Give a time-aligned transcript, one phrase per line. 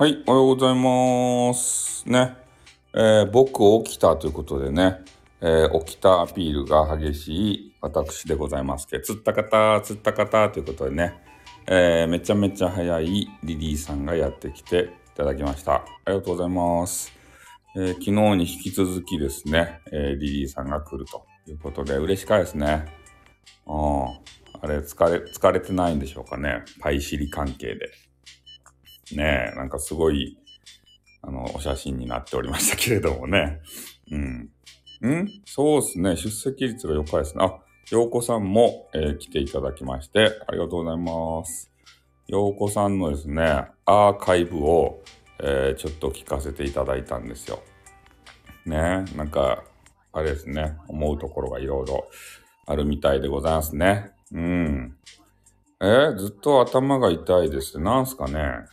[0.00, 2.08] はい、おはようございます。
[2.08, 2.34] ね。
[2.94, 5.00] えー僕起きたということでね、
[5.42, 11.22] えー起きたアピールが激しい私でございますけど、釣った方、釣った方ということでね、
[11.66, 15.74] えーめちゃめちゃ早いリリーさんがやってきていただきました。
[15.74, 17.12] ありがとうございます。
[17.76, 22.86] えー昨日に引き続きですね、えリリーさんが来るということで、嬉しかいですね。
[23.66, 24.04] うん。
[24.62, 26.64] あれ、疲れ、疲れてないんでしょうかね。
[26.80, 28.09] パイシリ関係で。
[29.16, 30.38] ねえ、なんかすごい、
[31.22, 33.60] あの、お写真になっておりましたけれどもね。
[34.10, 34.50] うん。
[35.08, 35.28] ん？
[35.44, 36.16] そうですね。
[36.16, 37.44] 出席率が良かいですね。
[37.44, 37.58] あ、
[37.90, 41.70] ようこさんも、えー来ていただきまして、ありがとうございます。
[42.28, 45.02] ようこさんのですね、アーカイブを、
[45.40, 47.62] えーちょっと聞かせていただいたんですよ。
[48.66, 49.64] ねなんか、
[50.12, 52.08] あれですね、思うところがいろいろ
[52.66, 54.12] あるみたいでございますね。
[54.32, 54.96] うん。
[55.80, 58.66] えーずっと頭が痛いです、なんすかね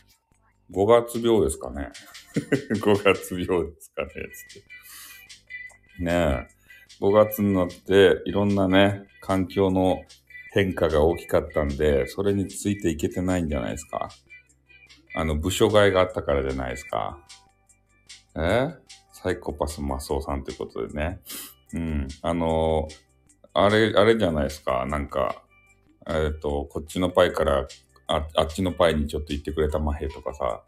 [0.72, 1.90] ?5 月病ですかね
[2.82, 4.62] ?5 月病ですかねつっ
[5.98, 6.02] て。
[6.04, 6.58] ねえ。
[7.00, 10.02] 5月になって、いろんなね、環境の
[10.52, 14.08] 変化が大きかったんで、それについていけてないんじゃないですか。
[15.14, 17.18] あの、部署替えがあったからじゃないですか。
[18.36, 18.68] え？
[19.12, 21.20] サイコパスマスオさんということでね。
[21.74, 22.08] うん。
[22.22, 22.88] あの
[23.52, 24.86] あれ、あれじゃないですか。
[24.86, 25.42] なんか、
[26.08, 27.66] えっ、と、こっちのパイから
[28.08, 30.62] ああっちのパイにちょっと行ってくれたマヘとかさ、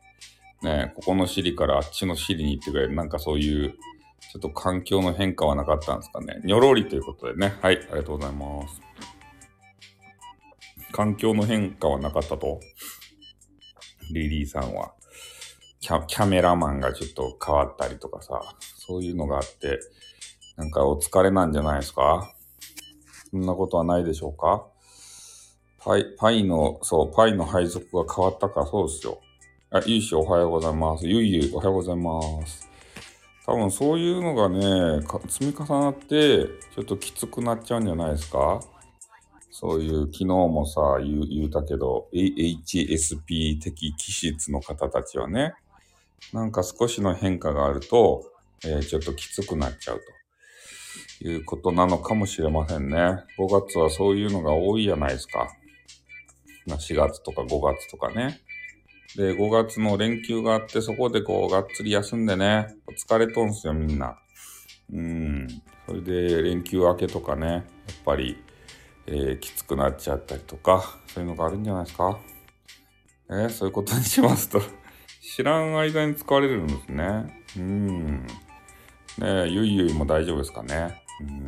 [0.63, 2.95] ねここの尻からあっちの尻に行ってくれる。
[2.95, 6.41] なんかそういう、ちょっと環境の変化はなかったんですかね。
[6.45, 7.59] にょろりということでね。
[7.63, 8.81] はい、ありがとうございます。
[10.93, 12.61] 環境の変化はなかったと。
[14.13, 14.93] リリーさんは。
[15.81, 18.43] キャキャメラマンがちょっと変わったりとかさ、
[18.77, 19.81] そういうのがあって、
[20.57, 22.35] なんかお疲れなんじゃないですか？
[23.31, 24.67] そんなことはないでしょうか？
[25.83, 29.21] パイ、パイの、そう、パイの配属が変わったかそうですよ。
[29.71, 31.07] あ、いいし、おはようございます。
[31.07, 32.69] ゆいゆい、おはようございます。
[33.47, 38.61] 多分そういうのがね、積み重なって、ちょっときつくなっちゃうんじゃないですか？
[39.51, 45.55] そういう、昨日もさ、言う言うたけど、HSP 的気質の方たちはね、
[46.33, 48.31] なんか少しの変化があると、
[48.65, 50.01] えーちょっときつくなっちゃう
[51.21, 52.97] ということなのかもしれませんね。
[53.39, 55.49] 5月はそういうのが多いじゃないですか。
[56.71, 58.41] ま4月とか5月とかね。
[59.17, 64.17] で、5月の連休があって、そこでこう、がっつり休んでね、疲れとんすよ、みんな。
[64.93, 65.49] うん。
[65.87, 67.63] それで、連休明けとかね、やっ
[68.05, 68.37] ぱり、
[69.07, 72.19] えーきつくなっちゃったりとか、そういうのがあるんじゃないですか。
[73.31, 74.61] えーそういうことにしますと、
[75.21, 77.45] 知らん間に疲れるんですね。
[77.57, 78.27] うん。
[78.27, 78.27] ね
[79.23, 81.03] え、ゆいゆいも大丈夫ですかね。
[81.21, 81.47] うん。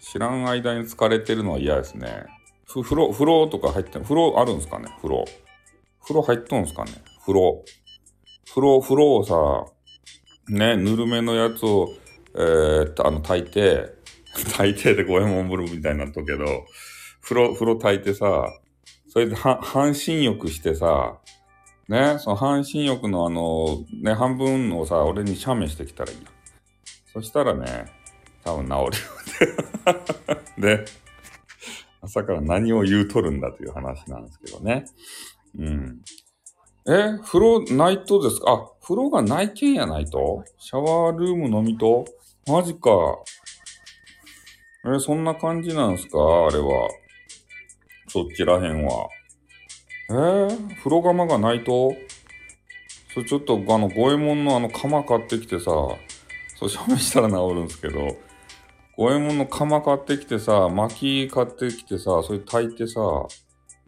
[0.00, 2.24] 知らん間に疲れてるのは嫌ですね。
[2.68, 4.88] 風呂、風呂とか入って、風呂あるんすかね？
[5.00, 5.24] 風呂。
[6.02, 6.92] 風呂入っとんすかね？
[7.20, 7.64] 風呂。
[8.48, 9.66] 風呂、風呂をさ、
[10.48, 11.88] ね、ぬるめのやつを、
[12.34, 13.94] えーっと、あの、炊いて、
[14.56, 16.44] 炊いてで五右衛門風呂みたいになっとけど、
[17.22, 18.52] 風呂、風呂炊いてさ、
[19.08, 21.18] それでは半身浴してさ、
[21.88, 26.30] ね、その半身浴のあの、ね、半分をさ、俺に写メしてきたらいいや。
[27.12, 27.86] そしたらね、
[28.44, 28.90] 多分治るよ。
[30.58, 30.84] で、
[32.00, 34.84] 朝から何を言うとるんだという話なんですけどね。
[35.58, 36.00] うん。
[36.86, 38.52] え、風呂ないとですか？
[38.52, 40.44] あ、風呂がないけんやないと？
[40.58, 42.04] シャワールームのみと？
[42.46, 42.90] マジか。
[44.86, 46.18] え、そんな感じなんすか？
[46.18, 46.88] あれは。
[48.06, 49.08] そっちらへんは。
[50.10, 51.92] えー、風呂釜がないと？
[53.12, 55.98] それちょっとあの、五右衛門のあの釜買ってきてさ、そ
[56.62, 58.16] う、証明したら治るんですけど、
[58.98, 63.00] 五右衛門の釜買ってきてさ、薪買ってきてさ、それ炊いてさ、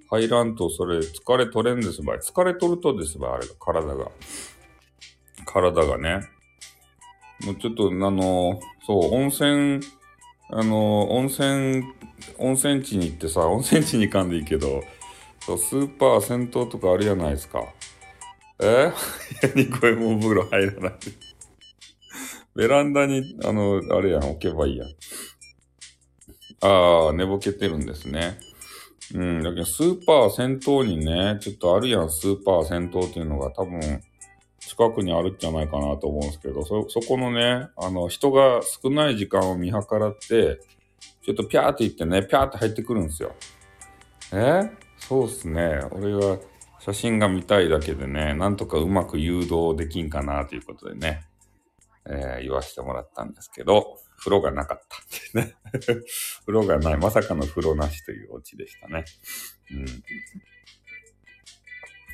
[0.08, 2.18] 入らんとそれ疲れ取れんですばい。
[2.18, 4.08] 疲れ取るとですばい、あれが、体が。
[5.46, 6.28] 体がね。
[7.44, 9.80] もうちょっと、あの、そう、温泉、
[10.48, 11.82] あの、温泉、
[12.38, 14.84] 温泉地に行ってさ、温泉地に行かんでいいけど、
[15.40, 17.64] そう、スーパー、銭湯とかあるじゃないですか。
[18.60, 18.92] え？
[19.42, 20.92] 部屋に五右衛門風呂入らない。
[22.56, 24.88] ベランダに、あの、あれやん、置けばいいやん。
[26.62, 28.38] ああ、寝ぼけてるんですね。
[29.14, 33.80] うん、だけどスーパー、銭湯にね、ちょっとあるやん、スーパー、銭湯っていうのが多分、
[34.60, 40.60] 近くにあるんじゃないかなと思うんですけど、そ、そこのね、あの、人が少ない時間を見計らって、
[41.22, 43.34] ちょっとピャーって行ってね、ピャーって入ってくるんですよ。
[44.32, 44.70] え？
[44.98, 45.80] そうっすね。
[45.90, 46.38] 俺は
[46.78, 51.22] 写真が見たいだけでね、なんとかうまく誘導できんかなということでね、
[52.06, 55.00] えー言わせてもらったんですけど、風呂がなかったっ
[55.32, 55.54] てね。
[56.46, 56.96] 風呂がない。
[56.96, 59.04] まさかの風呂なしというオチでしたね。
[59.70, 59.86] うん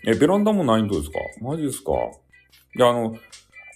[0.08, 1.18] え、ベランダもないんですか？
[1.40, 1.92] マジですか？
[2.76, 3.18] いや、あの、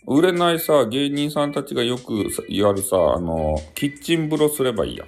[0.06, 5.04] 売れないさ、芸人さんたちがよくやるさ、あの、キッチン風呂すればいいや。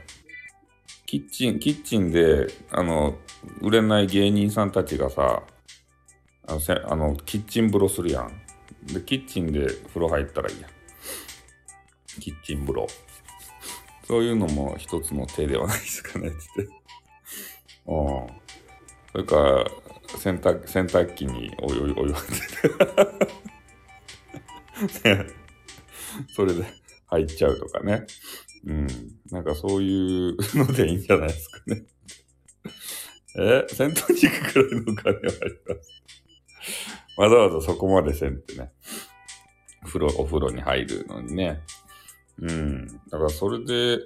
[1.06, 3.18] キッチン、キッチンで、あの、
[3.60, 5.44] 売れない芸人さんたちがさ、
[6.48, 8.42] あの、せあのキッチン風呂するやん。
[8.92, 10.68] で、キッチンで風呂入ったらいいや。
[12.20, 12.86] キッチン風呂。
[14.06, 16.62] そういうのも一つの手ではないですかね、つって。
[17.86, 18.26] うん。
[19.12, 19.64] それか、
[20.18, 22.18] 洗濯、洗濯機にお湯、お湯ね、
[26.34, 26.64] それで
[27.06, 28.06] 入っちゃうとかね。
[28.66, 28.86] うん。
[29.30, 31.84] なんかそういうのでいいんじゃないですかね。
[33.38, 33.66] え？
[33.68, 36.02] 戦闘に行くくらいのお金はあります。
[37.16, 38.72] わざわざそこまでせんってね。
[39.84, 41.62] 風呂、お風呂に入るのにね。
[42.42, 42.86] うん。
[43.10, 44.04] だからそれで、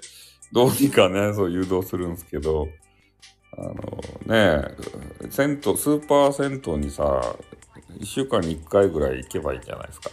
[0.53, 2.69] どうにかね、 そう誘導するんですけど、
[3.57, 3.75] あの
[4.27, 4.63] ね、
[5.31, 7.37] 銭湯、スーパー銭湯にさ、
[7.99, 10.11] 一週間に一回ぐらい行けばいいじゃないですか。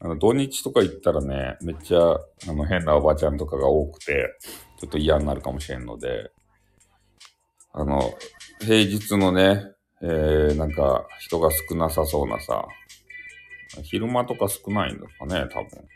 [0.00, 2.18] あの、土日とか行ったらね、めっちゃ、あ
[2.52, 4.36] の、変なおばちゃんとかが多くて、
[4.80, 6.32] ちょっと嫌になるかもしれんので、
[7.72, 8.00] あの、
[8.60, 9.62] 平日のね、
[10.02, 12.66] えー、なんか、人が少なさそうなさ、
[13.82, 15.88] 昼間とか少ないんですかね、多分。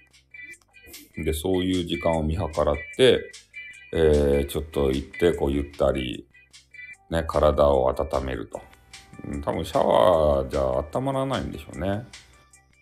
[1.24, 3.30] で、そういう時間を見計らって、
[3.92, 6.26] えー、ちょっと行って、こう、ゆったり、
[7.10, 8.60] ね、体を温めると。
[9.42, 10.62] 多分シャワーじゃ
[10.98, 12.06] 温まらないんでしょうね。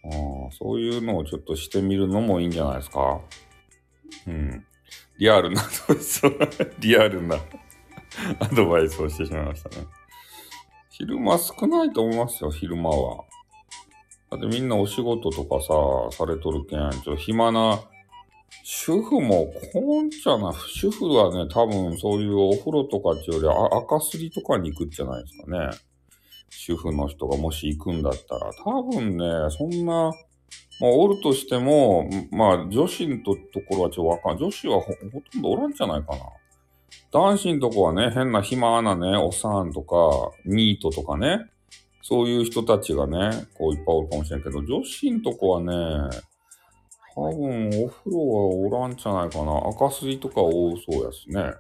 [0.05, 0.11] あ
[0.53, 3.21] そういうのをちょっとしてみるのもいいんじゃないですか。
[4.27, 4.65] うん。
[5.19, 6.31] リアルなアドバイスを
[6.79, 7.37] リアルな
[8.39, 9.87] アドバイスをしてしまいましたね。
[10.91, 13.25] 昼間少ないと思いますよ、昼間は。
[14.31, 17.81] だってみんなお仕事とかさ、されとるけん、ちょっと暇な
[18.63, 25.71] 主婦もこんちゃな、主婦はね、多分そういうお風呂とかっていうより赤すりとかに行くんじゃないですかね。
[26.51, 28.51] 主婦の人がもし行くんだったら。
[28.65, 30.11] 多分ね、そんな、
[30.81, 33.37] まあ、おるとしても、まあ、女子のと
[33.69, 34.39] ころはちょっとわかん。
[34.39, 36.19] 女子はほほとんどおらんじゃないかな。
[37.13, 41.47] 男子のとこはね、変な暇なね、おさんとか、ニートとかね、
[42.03, 46.17] そういう人たちがね、こういっぱいおるかもしれんけど、女子のとこはね、
[47.17, 49.57] 多分お風呂はおらんじゃないかな。
[49.69, 51.55] 赤水とか多そうやしね。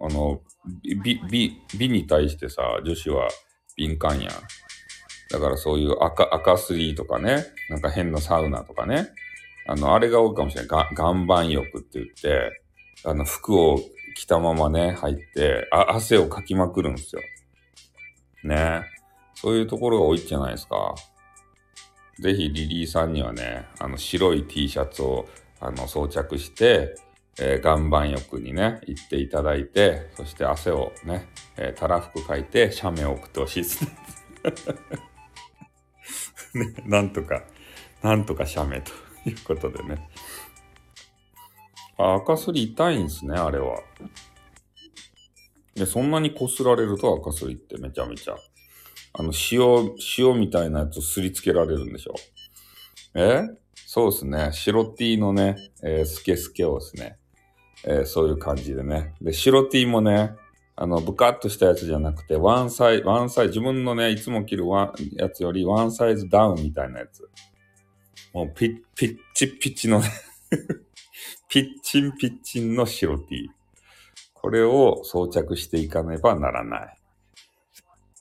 [0.00, 0.40] あの、
[0.82, 3.28] 美、美、美に対してさ、女子は
[3.76, 4.32] 敏感やん。
[5.30, 9.10] だからそういう赤、赤水とかね、なんか変なサウナとかね。
[9.68, 10.88] あの、あれが多いかもしれない。
[10.92, 12.62] 岩盤浴って言って、
[13.04, 13.78] あの、服を
[14.16, 17.22] 着たままね、入って、あ、汗をかきまくるんですよ。
[18.42, 18.82] ね
[19.34, 20.94] そういうところが多いじゃないですか。
[22.18, 25.28] ぜひリリーさんにはね、あの白い T シャツを
[25.60, 26.94] あの装着して、
[27.38, 33.90] えー、岩盤浴にね、行っていただいて、そして汗をね、えー、たらふくかいて、写メを送ってほしいですね
[36.54, 36.74] ね。
[36.86, 37.42] なんとか、
[38.02, 38.92] なんとか写メと
[39.28, 40.08] いうことでね。
[41.98, 43.80] あ、赤すり痛いんですね、あれは。
[45.74, 48.36] で、そんなに擦られると赤すりってめちゃめちゃ。
[49.16, 52.14] あの、塩、塩みたいなやつをすりつけられるんでしょ？
[53.14, 53.44] え？
[53.74, 54.50] そうですね。
[54.52, 57.16] 白 T のね、えー、スケスケをですね、
[57.84, 59.14] えー、そういう感じでね。
[59.22, 60.34] で、白 T もね、
[60.74, 67.28] あの、ブカッとしたやつじゃなくて、ワンサイズ、ワンサイズ、自分のね、いつも着るワンやつよりワンサイズダウンみたいなやつ。
[68.32, 70.08] もうピッ、ピッチピチのね
[71.48, 73.48] ピッチンピッチンの白 T。
[74.32, 76.98] これを装着していかねばならない。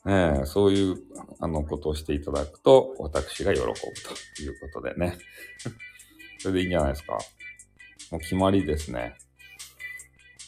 [0.06, 0.98] ねえ、そういう、
[1.40, 5.18] あの、ことをしていただくと、私が喜ぶということでね。
[6.40, 7.14] それでいいんじゃないですか。
[8.12, 9.16] もう決まりですね。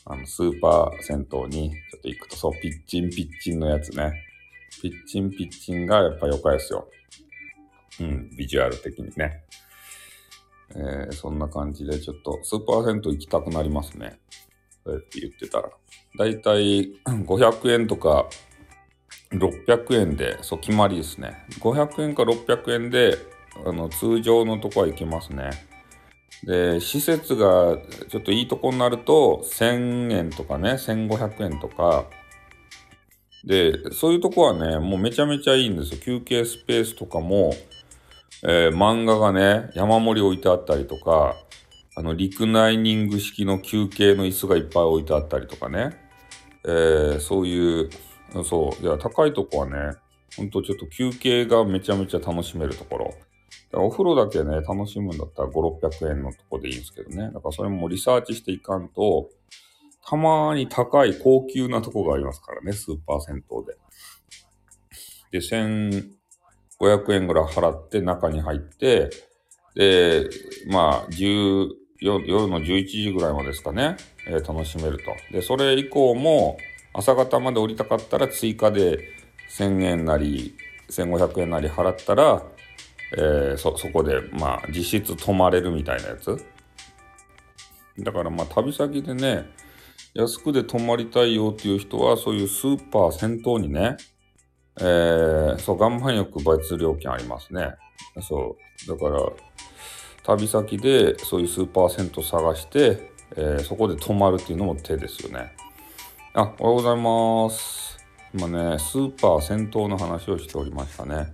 [0.06, 4.26] あの、スーパー銭湯にちょっと行くと、そう、ピッチンピッチンのやつね。
[4.82, 6.90] ピッチンピッチンがやっぱ良かですよ。
[8.02, 9.46] うん、ビジュアル的にね。
[10.72, 14.20] えー、そんな感じでちょっとスーパー銭湯行きたくなりますね。
[14.84, 15.70] そうやって言ってたら。
[16.18, 18.28] だいたい500円とか
[19.40, 21.46] 600円で、そう、決まりですね。
[21.60, 23.18] 500円か600円で、
[23.66, 25.50] あの、通常のとこは行けますね。
[26.44, 27.78] で、施設が
[28.10, 32.06] ちょっといいとこになると、1000円とかね、1500円とか、
[33.46, 36.00] で、そういうとこはね、もうめちゃめちゃいいんですよ。
[36.02, 37.54] 休憩スペースとかも、
[38.44, 41.36] えー、漫画がね、山盛り置いてあったりとか、
[41.96, 45.98] あの、リクナイニング式の休憩の椅子がいっぱい置いてあったりとかね、
[46.66, 47.90] えー、そういう
[48.44, 48.84] そう。
[48.84, 49.98] いや、高いとこはね、
[50.36, 53.14] ほんとちょっと休憩がめちゃめちゃ楽しめるところ。
[53.74, 57.32] お風呂だけね、楽しむんだったら5、600円のとこでいいんですけどね。
[57.34, 59.30] だからそれもリサーチしていかんと、
[60.08, 63.66] たまに高い高級なとこがありますからね、スーパー銭湯
[65.32, 65.40] で。
[65.40, 65.40] で、
[66.80, 69.10] 1500円ぐらい払って中に入って、
[69.76, 70.30] で、
[70.68, 75.04] まあ、10、夜の11時ぐらいまでですかね、えー、楽しめると。
[75.32, 76.58] で、それ以降も、
[76.98, 79.00] 朝方まで降りたかったら追加で
[79.50, 80.56] 1000円なり、
[80.90, 82.44] 1500円なり払ったら、
[83.18, 86.44] えー、そ、こで、まあ、実質泊まれるみたいなやつ。
[88.00, 89.50] だからまあ、旅先でね、
[90.14, 93.98] 安くで泊まりたいよっていう人は、そういうスーパー、銭湯にね、
[94.80, 97.76] えー、そう、岩盤浴別料金ありますね。
[98.22, 98.90] そう。
[98.90, 99.22] だから、
[100.24, 105.56] 旅先でそういうスーパー銭湯探して、えー、そこで泊まるっていうのも手ですよね。
[106.38, 107.98] あ、おはようございます。
[108.34, 111.34] 今ね、スーパー銭湯の話をしておりましたね。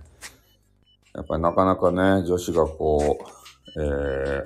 [1.12, 3.18] やっぱりなかなかね、女子がこ
[3.74, 4.44] う、え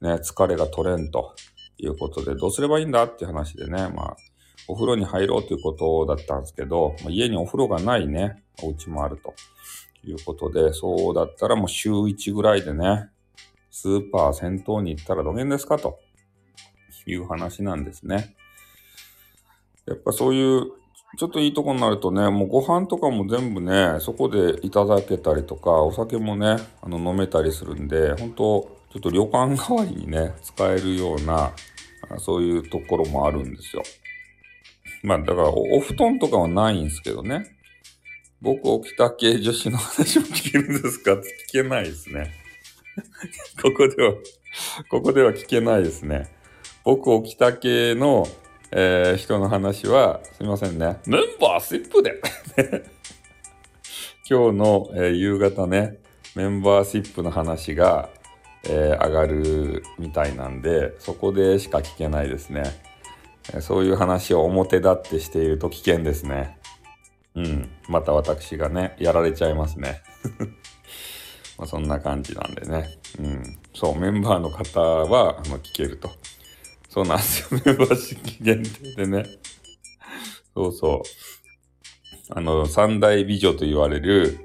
[0.00, 1.34] ー、ね、疲れが取れんと
[1.78, 4.16] いうことで、どうすればいいんだっていう話でね、まあ、
[4.68, 9.34] お風呂に入ろうということだったんですけど、まあ、家にお風呂がないね、お家もあると
[10.04, 13.08] いうことで、そうだったらもう週1ぐらいでね、
[13.72, 15.98] スーパー銭湯に行ったらどげんですかと
[17.06, 18.36] いう話なんですね。
[19.86, 20.66] やっぱそういう、
[21.16, 28.34] ちょっといいとこになるとね、もうご飯とかも全部ね、そこでいただけたりとか、お酒もね、あの飲めたりするんで、本当
[28.92, 31.52] ちょっと旅館代わりにね、使えるような、
[32.18, 33.82] そういうところもあるんですよ。
[35.02, 37.46] まあだからお布団とかはないんですけどね。
[38.40, 41.12] 僕起きた系女子の話も聞けるんですか？
[41.12, 42.30] 聞けないですね。
[43.62, 44.14] ここでは、
[44.90, 46.28] ここでは聞けないですね。
[46.84, 48.26] 僕起きた系の、
[48.76, 50.98] えー、人の話は、すみませんね。
[51.06, 52.20] メンバーシップで
[54.28, 55.98] 今日の、えー、夕方ね、
[56.34, 58.08] メンバーシップの話が、
[58.64, 62.64] えー、上がるみたいなんで、そこでしか聞けないですね。
[63.52, 66.58] えそういう話を表立ってしていると危険ですね。
[67.36, 67.70] うん。
[67.88, 70.02] また私がね、やられちゃいますね。
[71.58, 72.88] ま、そんな感じなんでね。
[73.20, 73.58] うん。
[73.72, 76.10] そう、メンバーの方は、あの、聞けると。
[76.94, 77.60] そうなんですよ。
[77.66, 79.26] メンバー式限定でね。
[80.54, 81.02] そうそう。
[82.30, 84.38] あの、三大美女と言われる、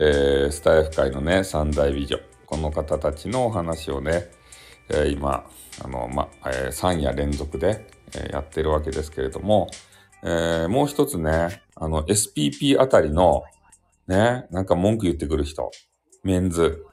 [0.00, 2.18] えー、スタイフ界のね、三大美女。
[2.44, 4.24] この方たちのお話をね、
[4.88, 5.48] えー、今、
[5.84, 9.68] あの、ま、えー、3夜連続で、えー、やってるわけですけれども、
[10.24, 13.44] えー、もう一つね、あの、SPP あたりの、
[14.08, 15.70] ね、なんか文句言ってくる人。
[16.24, 16.84] メンズ、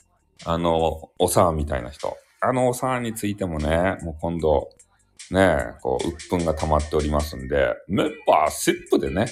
[0.46, 2.16] あの、おさんみたいな人。
[2.42, 4.70] あのおさんについてもね、もう今度、
[5.32, 9.28] ね、こう、鬱憤が溜まっておりますんで、メンバーシップでね、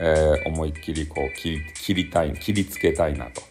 [0.00, 3.42] えー、思いっきりこう切り、切りたい、切りつけたいなと、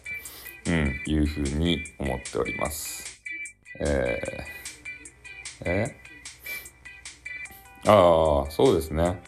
[0.66, 3.20] うん、いうふうに思っております。
[3.80, 5.96] えー、え
[7.86, 9.22] ああ、そうですね。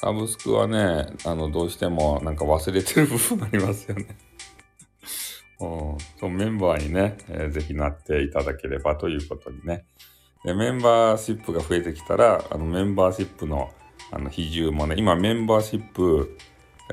[0.00, 4.06] サブスクはね、あの、どうしてもなんか忘れてる部分ありますよね。
[5.60, 9.84] うんそうメンバーにね、えー、ぜひなっていただければということにね。
[10.44, 13.70] でメンバーシップが増えてきたら、あのメンバーシップの
[14.10, 16.36] あの比重もね、今メンバーシップ、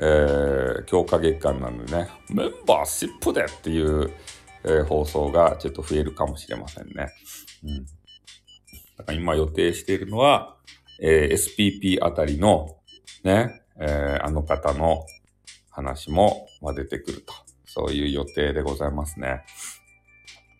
[0.00, 4.10] えー、強化月間なんでね、メンバーシップでっていう、
[4.64, 7.12] えー、放送がちょっと増えるかもしれませんね。
[7.64, 7.84] うん。
[8.96, 10.56] だから今予定しているのは、
[11.00, 12.76] えー、SPP あたりの
[13.24, 15.04] ね、え、あの方の
[15.70, 17.32] 話も、ま、出てくると。
[17.64, 19.42] そういう予定でございますね。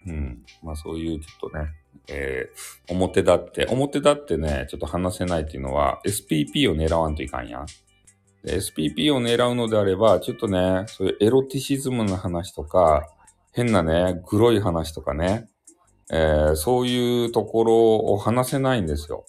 [0.06, 0.42] うん。
[0.62, 1.75] まあそういうちょっとね、
[2.09, 7.66] えー、表立って、表立ってね、ちょっと話せないっていうのは、SPP を狙わんといかんやん。
[8.44, 13.06] SPP を狙うのであれば、ちょっとね、そういうエロティシズムの話とか、
[13.52, 15.49] 変なね、グロい話とかね、
[16.12, 19.25] えー、そういうところを話せないんですよ。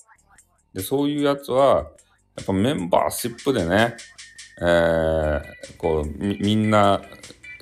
[0.74, 1.90] で、そういうやつは、
[2.38, 3.96] やっぱメンバーシップでね、
[4.62, 5.42] えー、
[5.78, 7.02] こう、み、みんな、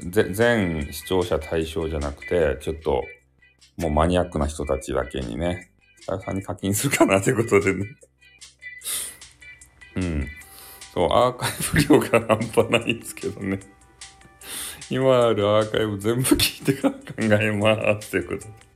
[0.01, 3.03] 全視聴者対象じゃなくて、ちょっと、
[3.79, 5.71] もうマニアックな人たちだけにね、
[6.01, 7.85] スタイフさんに課金するかなってことでね。
[9.95, 10.27] うん。
[10.93, 11.51] そう、アーカイ
[11.87, 13.59] ブ量が半端ないんですけどね。
[14.89, 18.69] 今あるアーカイブ全部聞いてから考えますということ。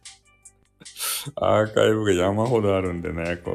[1.35, 3.51] アーカイブが山ほどあるんでね、こ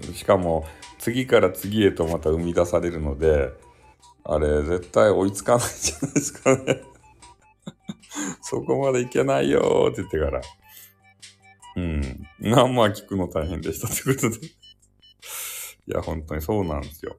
[0.00, 0.66] う、しかも
[0.98, 3.52] 次から次へとまた生み出されるので、
[4.24, 6.82] あれ絶対追いつかないじゃないですかね。
[8.42, 10.40] そこまでいけないよって言ってから。
[11.76, 12.26] うん。
[12.40, 14.46] まあまあ聞くの大変でしたってことで。
[14.46, 14.50] い
[15.86, 17.16] や、本当にそうなんですよ。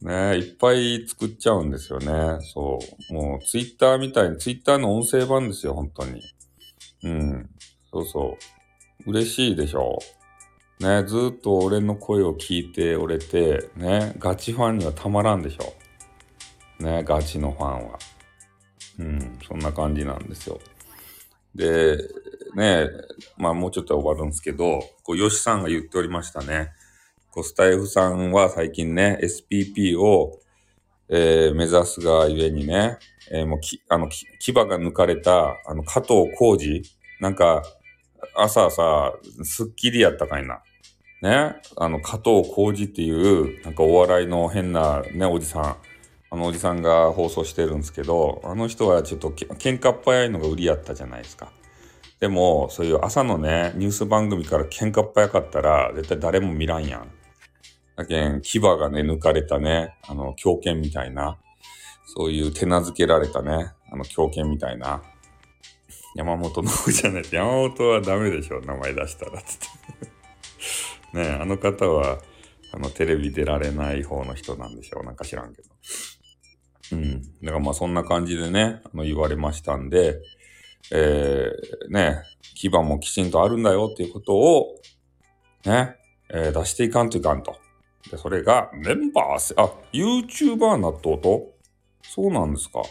[0.00, 2.38] ねいっぱい作っちゃうんですよね。
[2.54, 2.78] そ
[3.10, 3.12] う。
[3.12, 6.22] もうツイッターみたいに、ツイッターの音声版ですよ、本当に。
[7.02, 7.50] うん。
[7.92, 8.36] そうそ
[9.06, 9.10] う。
[9.10, 9.98] 嬉しいでしょ
[10.80, 15.74] うねずっと俺の声を聞いておれて、ねガチファンにはたまらんでしょ。
[16.82, 17.98] ねガチのファンは。
[18.98, 20.60] うん、そんな感じなんですよ。
[21.54, 21.98] で、
[22.54, 22.88] ね
[23.36, 26.70] まあもうちょっと終わるんですけど、こう、ヨシさんが言っておりましたね。
[27.30, 30.40] こう、スタイフさんは最近ね、SPP を、
[31.08, 32.98] えー、目指すがゆえにね、
[33.30, 36.82] えー、もうき、あの、牙が抜かれた、あの、加藤浩二
[37.20, 37.62] なんか、
[38.34, 39.12] 朝さ、
[39.42, 40.62] スッキリやったかいな。
[41.22, 45.76] ね、あの、加藤浩二っていう、なんかお笑いの変なね、おじさん。
[46.30, 51.50] あのおじさんが放送してるんですけど、あの人はちょっと喧嘩っ早いのが売りやったじゃないですか。
[52.20, 57.10] でも、そういう朝のね、ニュース番組から喧嘩っ早かったら、絶対誰も見らんやん。
[57.96, 61.38] だけん、牙がね、抜かれたね、あの、狂犬みたいな、
[62.06, 65.02] そういう手なずけられたね、あの、狂犬みたいな、
[66.16, 69.58] 山本のじゃない山本はダメでしょ、名前出したら、つっ
[71.12, 71.18] て。
[71.18, 72.18] ねあの方は、
[72.72, 75.04] あの、テレビ出られない方の人なんでしょう。
[75.04, 75.68] なんか知らんけど。
[76.92, 77.22] うん。
[77.42, 80.20] だからまあそんな感じでね、あの言われましたんで、
[80.90, 82.22] えー、ね、
[82.54, 84.80] 牙もきちんとあるんだよっていうことを、
[85.64, 85.96] ね、
[86.30, 87.56] えー、出していかんといかんと。
[88.10, 91.52] で、それが、メンバーせ、あ、YouTuber なっとうと
[92.02, 92.82] そうなんですか。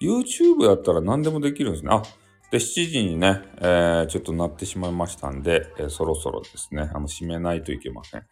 [0.00, 1.90] YouTube やったら何でもできるんですね。
[1.92, 2.02] あ、
[2.50, 8.22] で、7時にね、えー、ちょっとなってしまいましたんで、えー、そろそろですね、あの、締めないといけません。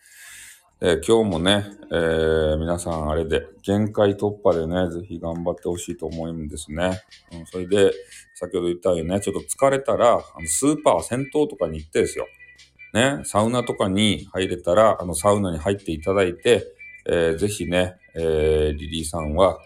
[0.78, 7.00] えー、今日もね、えー、皆さんあれで、限界突破でね、ぜひ頑張ってほしいと思うんですね。
[7.32, 7.92] うん、それで、
[8.34, 12.26] 先ほど言ったようにね、ちょっと疲れたら、あのスーパー、銭湯とかに行ってですよ。
[12.92, 16.66] ね、サウナとかに入れたら、あの、サウナに入っていただいて、
[17.06, 19.58] えー、ぜひね、えー、リリーさんは、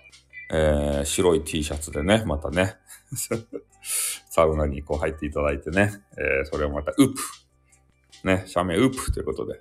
[0.52, 2.76] えー、白い T シャツでね、またね、
[4.30, 9.60] サウナにこう入っていただいてね、えー、それをまたウープ、ね、斜面ウープということで、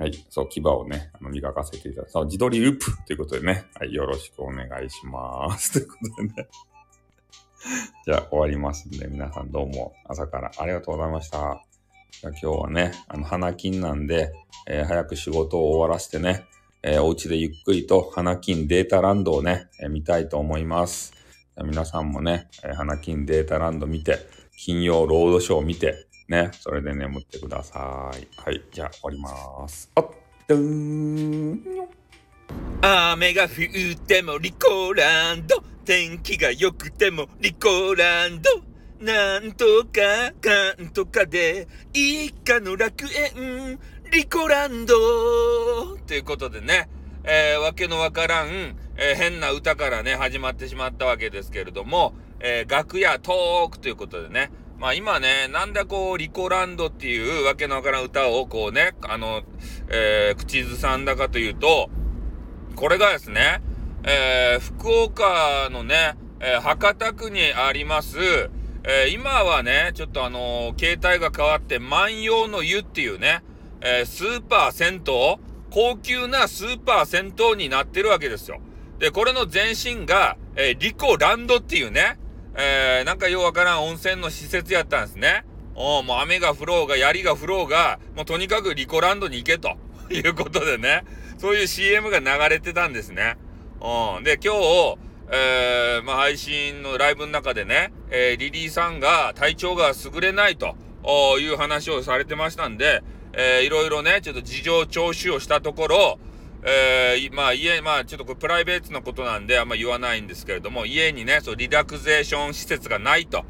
[0.00, 5.72] はい、そう、牙をね、あの磨かせていただいて、そう、自撮りウープということでね、はい、よろしくお願いします。
[5.76, 6.48] ということでね。
[8.06, 11.62] じゃあ終わりますんで、皆さんどうも朝からありがとうございました。
[12.18, 14.32] じゃあ今日はね、あの、花金なんで、
[14.66, 16.46] えー、早く仕事を終わらせてね、
[16.82, 21.12] えー、お家でゆっくりと花金データランドをね、えー、見たいと思います。
[21.62, 24.16] 皆さんもね、えー、花金データランド見て、
[24.56, 28.28] 金曜ロードショー見て、ね、それで眠ってください。
[28.40, 29.90] はい、じゃあ終わります。
[29.96, 30.10] あっ、
[30.46, 31.60] どーん。
[32.80, 35.60] 雨が降ってもリコーランド。
[35.84, 38.50] 天気が良くてもリコーランド。
[39.04, 43.80] なんとかかんとかで、一家の楽園、
[44.12, 44.94] リコランド
[46.06, 46.88] ということでね、
[47.24, 59.42] えー、わけのわからん、えー、変な歌からね、始まってしまったわけですけれども、えー、楽屋トークということでね、まあ今ね、なんだこう、リコランドっていうわけのわからん歌をこうね、あの、
[59.90, 61.90] えー、口ずさんだかというと、
[62.76, 63.60] これがですね、
[64.04, 68.16] えー、福岡のね、えー、博多区にあります、
[68.84, 73.42] えー、今はね、ちょっとあの、携帯が変わって、万葉の湯っていうね、
[73.82, 75.36] えー、スーパー銭湯
[75.68, 78.62] 高級なスーパー銭湯になってるわけですよ。
[78.98, 82.18] で、これの前身が、えリコランドっていうね、
[82.56, 85.44] えなんかようわからん温泉の施設やったんですね。
[85.74, 89.76] おもう雨が降ろうが、槍が降ろうが、もうとにかくリコランドに行けと
[90.12, 91.04] いうことでね、
[91.38, 93.36] そういう CM が流れてたんですね。
[93.80, 94.24] うん。
[94.24, 94.98] で、今日、
[95.32, 100.76] えー、まあ、配信のライブの中でね、えー、リリーさんが体調が優れないと
[101.38, 106.18] いう話をされてましたんで、えー、いろいろね、ちょっと事情聴取をしたところ、
[106.62, 113.44] えー、まあ家、まあちょっとこれプライベートなことなんであんま言わないんですけれども、家にね、そうリラクゼーション施設がないと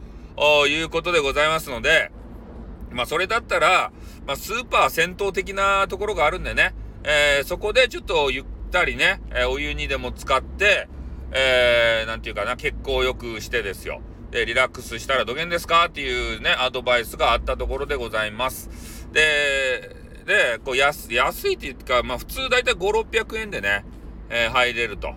[0.69, 2.13] いうことでございますので、
[2.91, 3.93] まあそれだったら、
[4.27, 10.89] まあスーパー銭湯的なところがあるんでね、えー、そこでちょっとゆったりね、えー、お湯にでも使って、
[11.33, 14.03] えー、なんていうかな、血行よくしてですよ。
[14.31, 15.87] で、リラックスしたらどげんですか？
[15.87, 19.09] っていうね、アドバイスがあったところでございます。
[19.13, 19.97] で、
[20.27, 23.85] で、こう安、安いっていうか、まあ普通だいたい5、600円でね、
[24.29, 25.15] えー、入れると。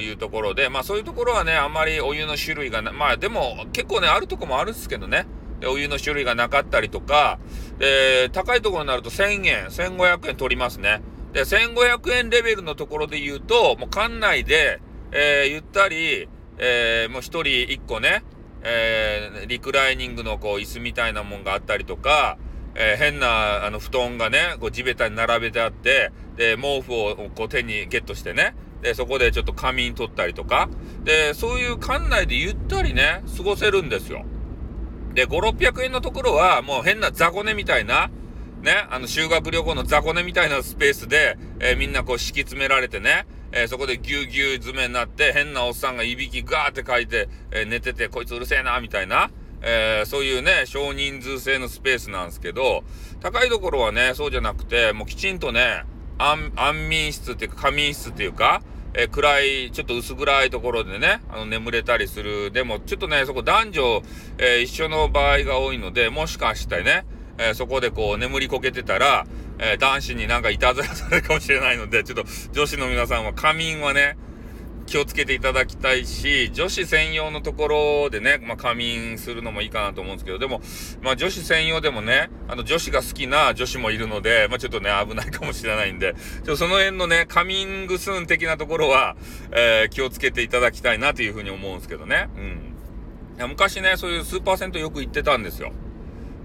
[0.00, 5.26] いうところで、まあそういうところはね、あんまりお湯の種類がな、まあでも結構ね、あるとこもあるんですけどね、
[5.60, 7.38] でお湯の種類がなかったりとか、
[7.78, 11.00] で、高いところになると1000円、1500円取りますね。
[11.32, 14.80] で、1500円レベルのところで言うと、もう館内で、
[15.12, 16.28] えー、ゆったり、
[16.58, 18.22] えー、もう一人一個ね、
[18.62, 22.38] えー、リクライニングのこう椅子みたいなもんがあったりとか、
[22.76, 30.68] えー、変なあの布団がね、こう地べたに並べてあって、で、毛布をこう手にゲットしてね、で、そこでちょっと仮眠取ったりとか、
[31.04, 34.24] で、そういう館内でゆったりね、過ごせるんですよ。
[35.14, 38.10] で、5、600円のところはもう変な雑魚寝みたいな、
[38.62, 49.30] ね、あの修学旅行の雑魚寝みたいなスペースで、えー、みんなこう敷き詰められてね、えー、そこでぎゅうぎゅう詰めになって、変なおっさんがいびきガーって書いて、えー、寝てて、こいつうるせえな、みたいな、
[49.62, 52.84] えー、そういうね、少人数制のスペースなんですけど、
[53.20, 55.84] 高いところはね、そうじゃなくて、もうきちんとね、
[56.18, 58.62] 安眠室っていうか、仮眠室っていうか、
[58.94, 62.50] えー、暗い、ちょっと薄暗いところでね、あの、眠れたりする。
[62.52, 64.02] でも、ちょっとね、そこ男女、
[64.38, 67.04] えー、一緒の場合が多いので、もしかしてね、
[67.38, 69.26] えー、そこでこう、眠りこけてたら、
[69.58, 74.16] え男子になんかいたずらされるかもしれないので、ちょっと女子の皆さんは仮眠はね、
[74.86, 80.60] 気をつけていただきたいし、女子専用のところでね、まあ、仮眠するのもいいかなと思うんですけど、でも、
[81.02, 89.16] まあ、女子専用でもね、あの、女子が好きな女子もいるので、まあ、ちょっとね、危ないかもしれないんで、ちょその辺のね、仮眠ぐすん的なところは、
[89.52, 92.28] えー、気をつけていただきたいなというふうに思うんですけどね。
[92.36, 93.48] うん。
[93.48, 95.72] 昔ね、そういうスーパー銭湯よく行ってたんですよ。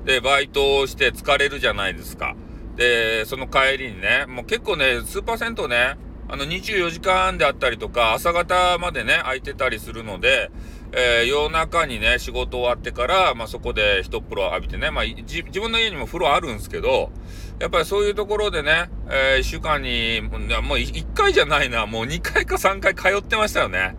[0.05, 2.35] で、バイトをして疲れるじゃないですか。
[2.75, 5.97] で、その帰りにね、もう結構ね、スーパー銭湯ね、
[6.31, 10.51] あの、24時間であったりとか、朝方までね、空いてたりするので、
[10.91, 17.11] えー、夜中にね、仕事終わってから、まあ、そこで一風呂浴びてね、まあ、自分の家にも風呂あるんですけど、
[17.59, 20.21] やっぱりそういうところでね、えー、一週間に、
[20.61, 23.95] もう一回じゃないな、もう二回か三回通ってましたよね。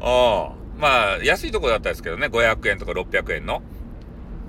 [0.00, 0.64] ああ。
[0.78, 3.62] まあ、安いとこだったですけどね、500円とか600円の。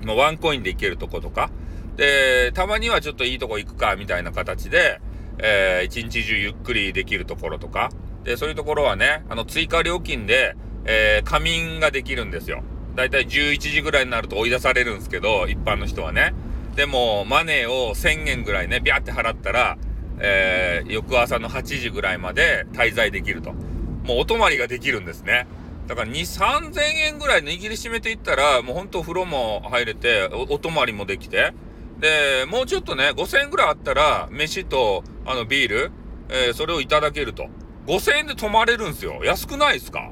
[0.04, 1.50] もうワンコインで行けるとことか。
[1.96, 5.00] で、たまにはちょっといいとこ行くか、みたいな形で、
[5.38, 7.90] えー、一日中ゆっくりできるところとか、
[8.24, 12.62] で、そういうところはね、あの、追加料金で、えー、仮眠ができるんですよ。
[12.94, 16.34] だいたい11時ぐらいになると追い出されるんですけど、一般の人はね。
[16.74, 19.78] でも、マネーを1000円ぐらいね、ビャって払ったら、
[20.18, 23.52] えー、翌朝の8時ぐらいまで滞在できると。
[23.52, 25.46] もうお泊りができるんですね。
[25.86, 31.52] だから2、3000円ぐらい握りしめていったら、もうほんと風呂も入れてお、お泊りもできて、
[31.98, 35.92] で、もうちょっとね、5000円ぐらいあったら、飯と、あの、ビール、
[36.28, 37.48] えー、それをいただけると。
[37.86, 39.20] 5000円で泊まれるんですよ。
[39.24, 40.10] 安くないですか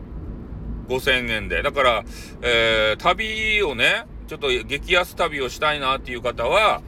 [0.89, 1.63] ?5000 円で。
[1.63, 2.05] だから、
[2.43, 6.83] えー、旅をね、ちょっと激安旅をしたいなっていう方は、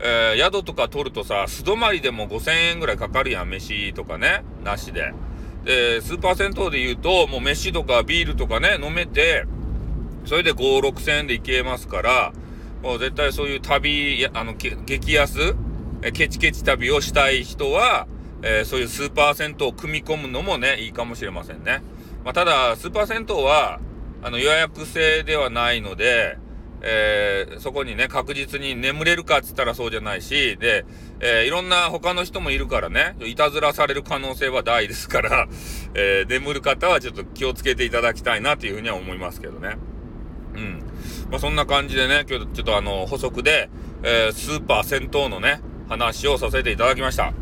[0.00, 5.12] えー、宿とか取るとさ、素泊まりでも5000円ぐらいかかるやん、飯とかね、なしで。
[5.64, 9.44] で、スーパー銭湯で言うと、もう飯とかビールとかね、飲めて、
[10.24, 12.32] それで5、6000円で行けますから、
[12.82, 15.54] もう絶対そういう旅、あの、激安、
[16.12, 18.06] ケチケチ旅をしたい人は、
[18.42, 21.82] えー、そういうスーパー銭湯を組み込むのもね、いいかもしれませんね。
[22.24, 23.80] まあ、ただ、スーパー銭湯は、
[24.22, 26.38] あの、予約制ではないので、
[26.80, 30.84] えー、そこにね、確実に眠れるかっつったらそうじゃないし、で、
[31.20, 35.48] えー、いろんな他の人もいるからね、いたずらされる可能性は大ですから、
[35.94, 39.76] えー、眠る方はちょっと気をつけていただきたいなというふうには思いますけどね。
[40.54, 40.82] うん。
[41.30, 43.68] まあ、そんな感じでね、今日ちょっとあの、補足で、
[44.02, 47.32] えー、スーパー銭湯のね、話をさせていただきました。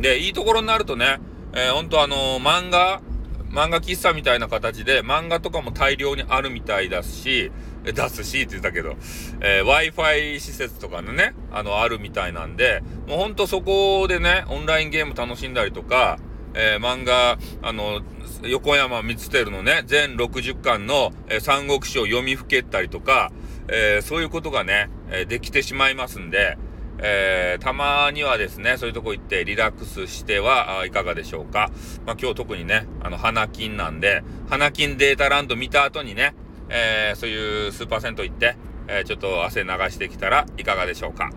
[0.00, 1.18] で、いいところになるとね、
[1.52, 3.02] えー、ほんとあのー、漫画、
[3.50, 7.50] 漫画喫茶みたいな形で、漫画とかも大量にあるみたいだし、
[7.84, 8.96] 出すしって言ったけど、
[9.40, 16.18] えー、Wi-Fi 施設とかのね、あの、あるみたいなんで、もうほんとそこでね、オンラインゲーム楽しんだりとか、
[16.54, 18.00] えー、漫画、あの、
[18.42, 23.32] 横山光輝のね、全60巻の、えー、三国志を読みふけったりとか、
[23.68, 26.56] えー、そういうことがね、えできてしまいますんで、
[27.00, 31.70] えー、たまにはですね、そういうとこ行ってリラックスしてはいかがでしょうか。
[32.06, 36.34] まあ、今日特にね、あの、花金なんで、花金データランド見た後にね、
[36.68, 38.56] えー、そういうスーパー銭湯行って、
[38.88, 41.30] えー、ちょっと汗流してきたらいかがでしょうか。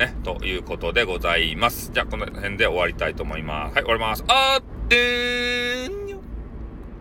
[0.00, 1.90] ね、ということでございます。
[1.92, 3.74] じゃあ、この辺で終わりたいと思います。
[3.74, 4.24] はい、終わります。
[4.28, 6.19] あーってーん